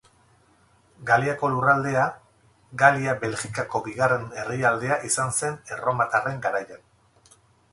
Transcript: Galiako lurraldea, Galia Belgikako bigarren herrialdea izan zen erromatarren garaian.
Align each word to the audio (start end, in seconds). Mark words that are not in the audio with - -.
Galiako 1.09 1.49
lurraldea, 1.55 2.05
Galia 2.83 3.13
Belgikako 3.25 3.83
bigarren 3.89 4.25
herrialdea 4.45 4.99
izan 5.11 5.37
zen 5.41 5.61
erromatarren 5.77 6.41
garaian. 6.49 6.83